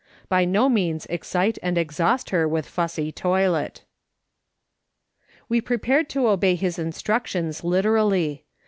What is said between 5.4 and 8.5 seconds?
We prepared to obey his instructions literally.